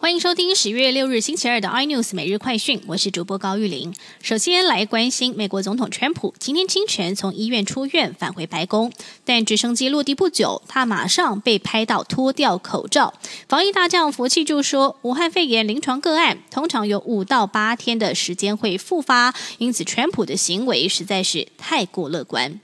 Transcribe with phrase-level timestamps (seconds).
[0.00, 3.94] 欢迎收听十月六日星期二的 iNews 每日快讯，我是主播高玉玲。
[4.22, 8.90] 首先来关心美国总统川普今天清晨从医院出院返回白宫，
[9.26, 13.12] 但直升机落地不久，他马上被拍到脱掉口罩。
[13.46, 22.58] 防疫大将福气就说，武汉肺炎临床个案通常有五到八天的时间会复发，因此川普的行为实在是太过乐观。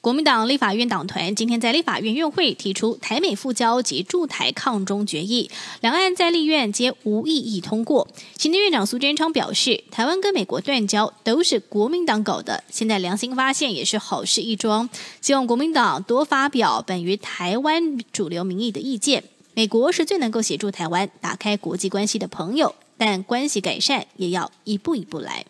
[0.00, 5.50] 国民党立法院党团今天在立法院院会提出台美复交及驻台抗中决议，
[5.80, 8.06] 两岸在立院皆无异议通过。
[8.38, 14.88] 行政院长苏贞昌表示，台湾跟美国断交都是国民党搞的，现在良心发现也是好事一桩。
[15.20, 19.24] 希望国民党多发表本于台湾主流民意的意见。
[19.54, 25.44] 美国是最能够协助台湾打开国际关系的朋友，但关系改善也要一步一步来。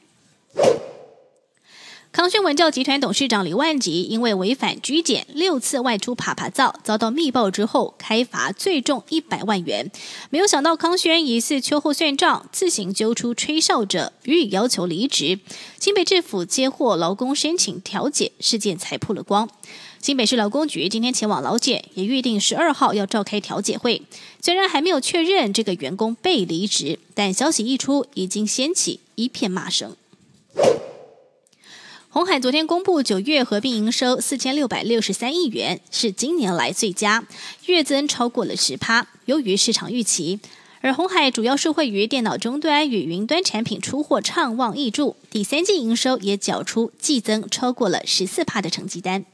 [2.19, 9.89] 康轩文教集团董事长李万吉因为违反居检六次外出爬爬灶，遭到密报之后开罚最重一百万元。
[10.29, 15.39] 没有想到康轩疑似秋后算账，自行揪出吹哨者，予以要求离职。
[15.79, 19.49] 新北政府接获劳工申请调解，事件才曝了光。
[20.03, 24.03] 新北市劳工局今天前往劳检，也预定十二号要召开调解会。
[24.43, 29.95] 虽然还没有确认这个员工被离职，但消息一出，已经掀起一片骂声。
[32.11, 37.27] 红海昨天公布九月合并营收四千六百六十三亿元，是今年来最佳，
[37.67, 40.41] 月增超过了十趴，优于市场预期。
[40.81, 49.27] 而红海主要受惠于电脑终端与云端产品出货畅旺易注，第三季营收也缴出季增超过了十四趴的成绩单。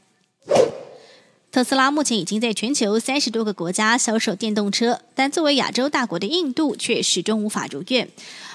[1.55, 8.09] 特斯拉目前已经在全球三十多个国家销售电动车，但作为亚洲大国的印度却始终无法如愿。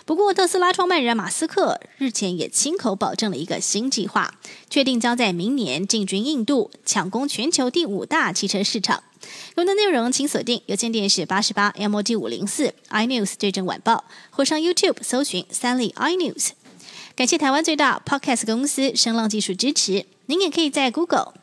[0.04, 4.34] 不过，特斯拉创办人马斯克日前也亲口保证了一个新计划，
[4.68, 9.02] 确定将在明年进军印度，抢攻全球第五大汽车市场。
[9.54, 16.50] 更多内容请锁定有线电视八十八 MOD 五零四 iNews 对阵晚报，或上 YouTube 搜寻三立 iNews。
[17.16, 20.04] 感谢台湾最大 Podcast 公司声浪技术支持。
[20.26, 21.39] 您也可以在 Google。